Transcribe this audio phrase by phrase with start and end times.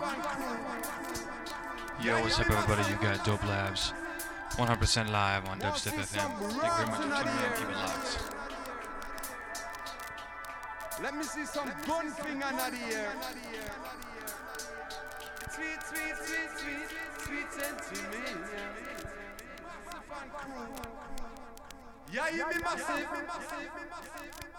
[0.00, 0.08] Yo,
[2.22, 2.90] what's up, everybody?
[2.90, 3.92] You got Dope Labs,
[4.52, 6.38] 100% live on Dubstep FM.
[6.38, 7.52] Thank you very much for tuning in.
[7.58, 8.32] Keep it locked.
[11.02, 13.12] Let me see some gun finger in the air.
[15.50, 18.46] Sweet, sweet, sweet, sweet, sweet sentiment.
[22.10, 22.58] Yeah, you be.
[22.62, 24.49] Massive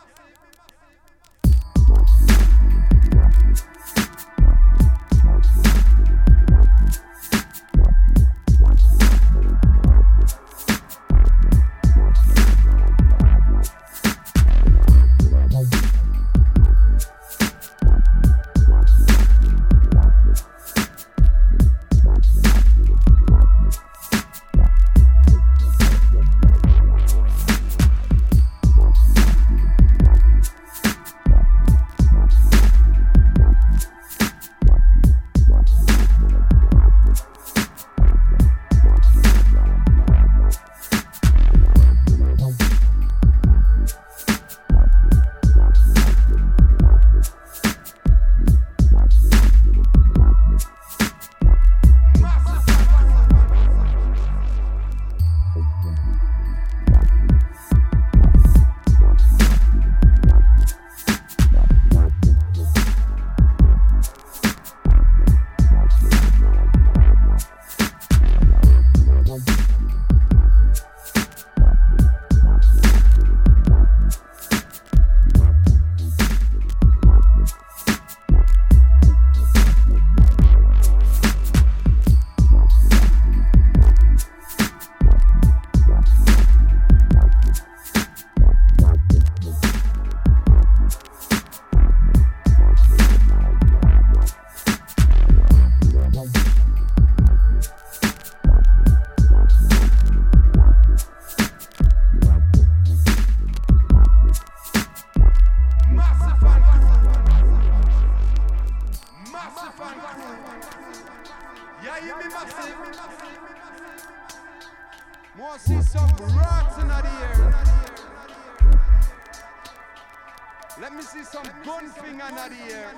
[122.29, 122.91] the air.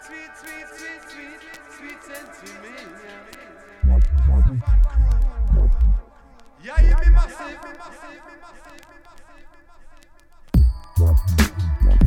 [0.00, 1.40] Sweet, sweet, sweet, sweet,
[1.76, 2.94] sweet sentiment.
[6.62, 7.60] Yeah, you be massive.
[10.96, 12.03] James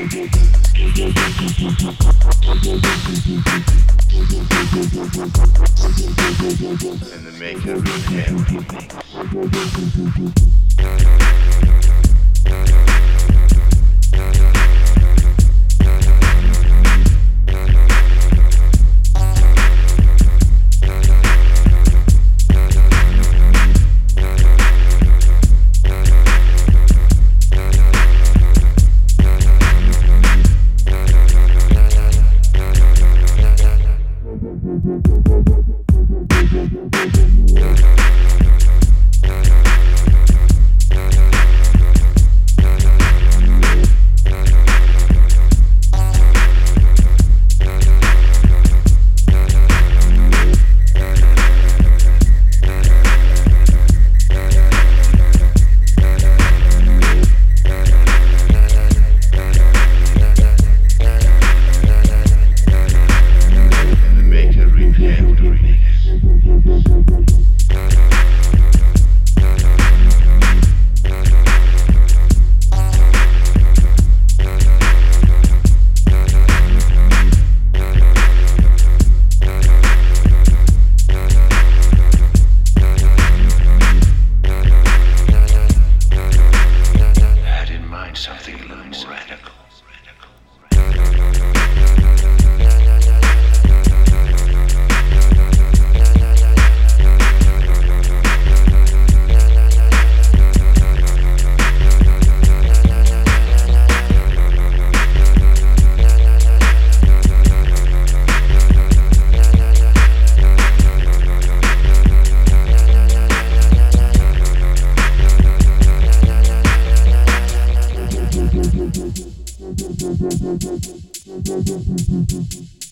[0.00, 0.08] In
[7.26, 9.00] the making of remix.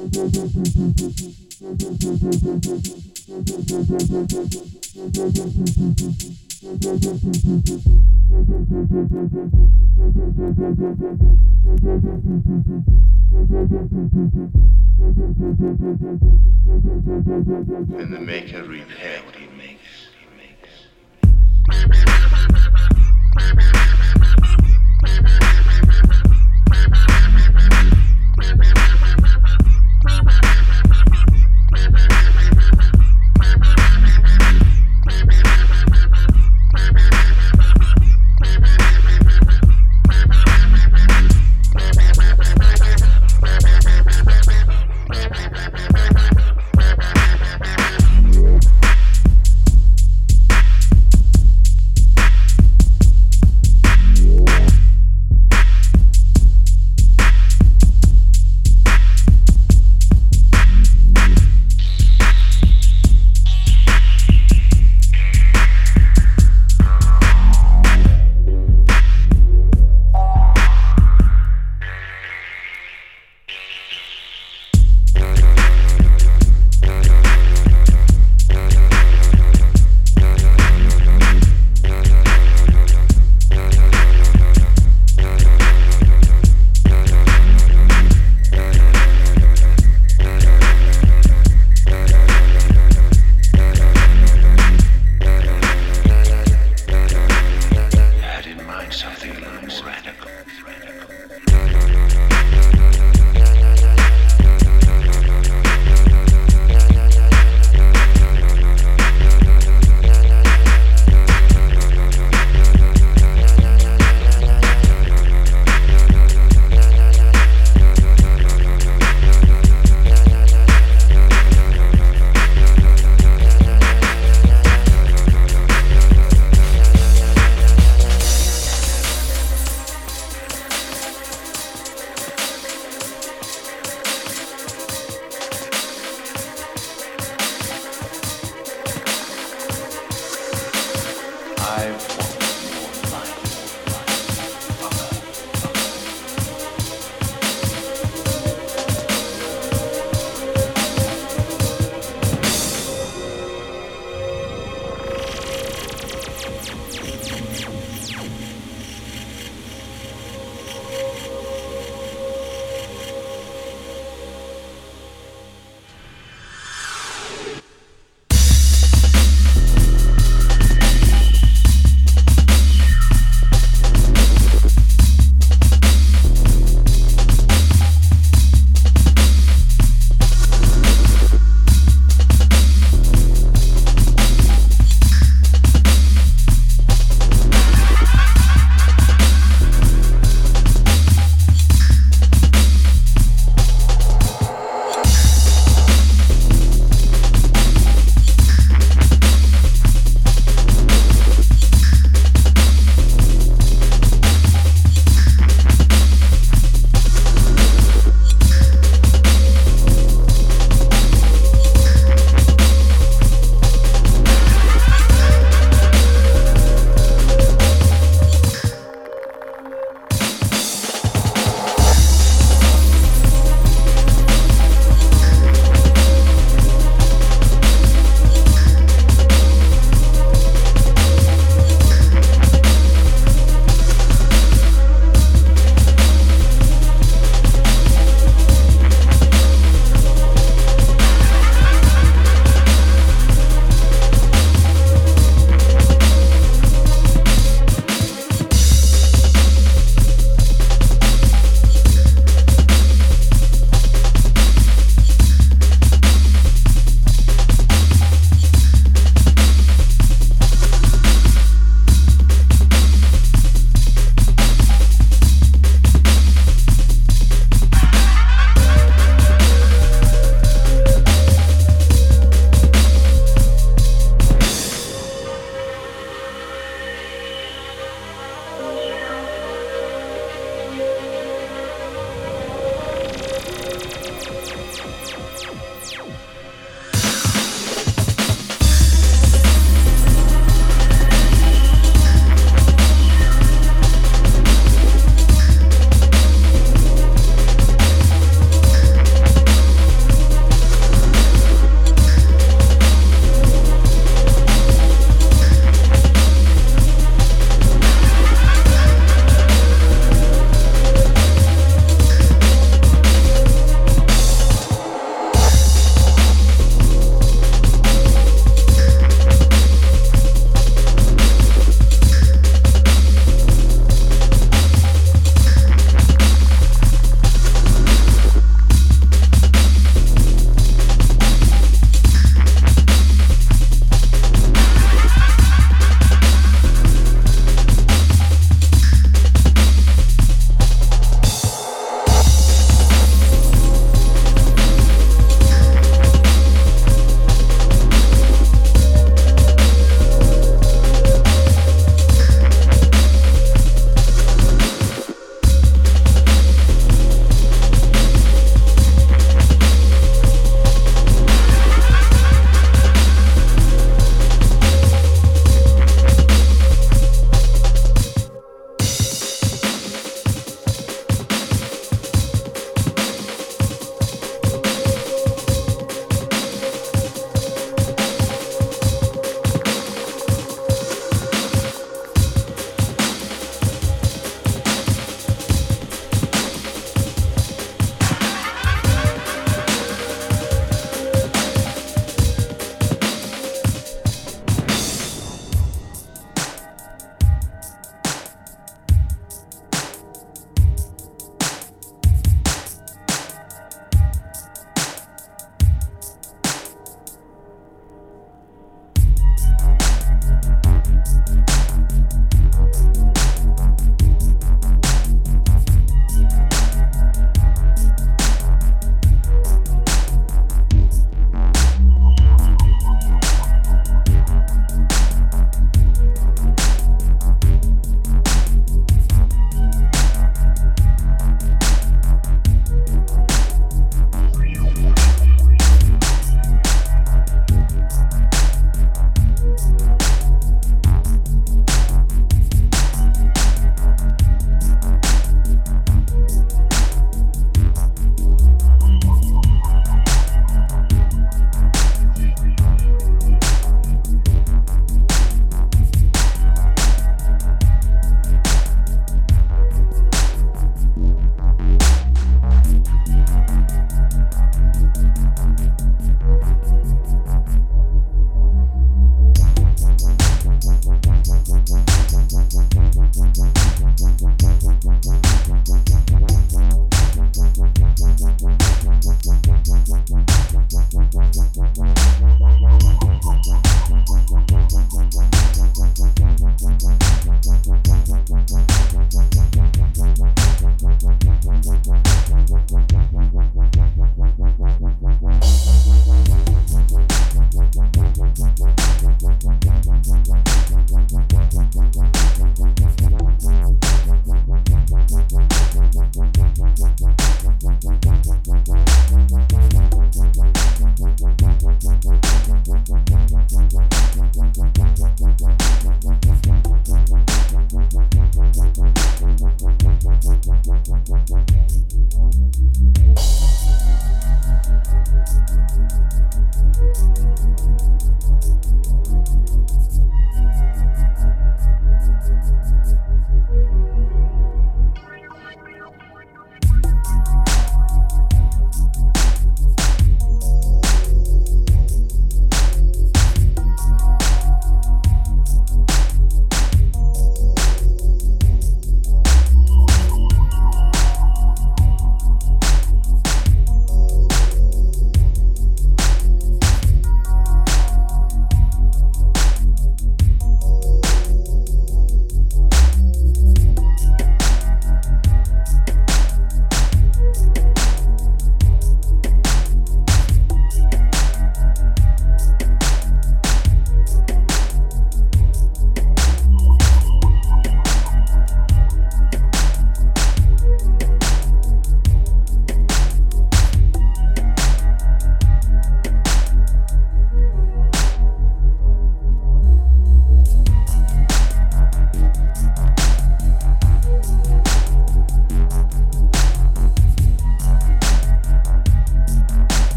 [0.00, 0.08] and
[18.14, 19.29] the maker repaired.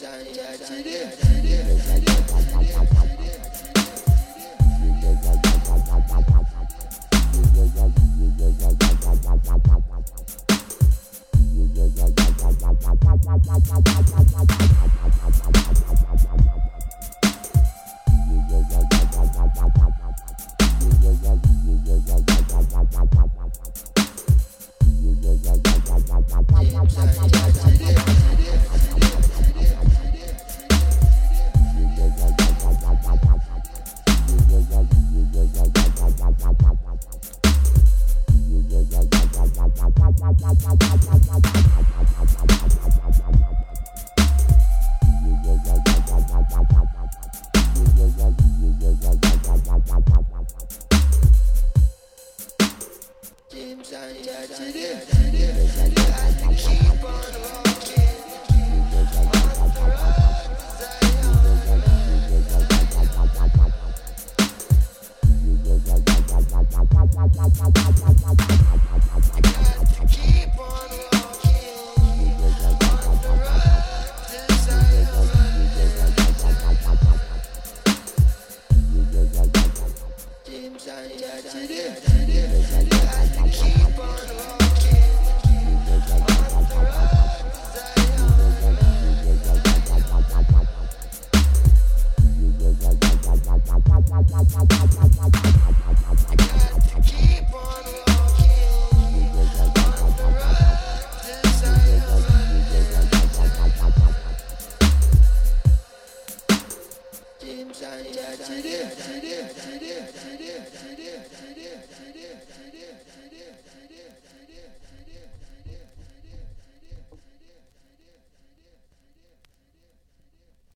[0.00, 0.72] And Judge